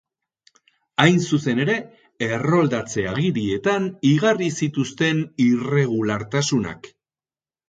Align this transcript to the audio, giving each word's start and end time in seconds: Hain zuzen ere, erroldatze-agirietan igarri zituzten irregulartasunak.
Hain 1.03 1.19
zuzen 1.27 1.59
ere, 1.65 1.75
erroldatze-agirietan 2.27 3.85
igarri 4.13 4.49
zituzten 4.63 5.23
irregulartasunak. 5.47 6.91